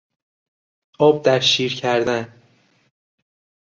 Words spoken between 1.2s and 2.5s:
در شیر کردن